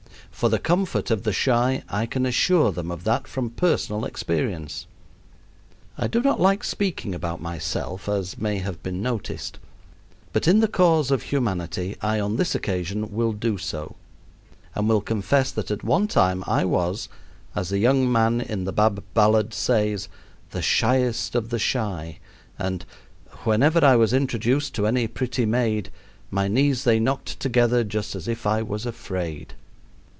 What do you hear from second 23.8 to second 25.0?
I was introduced to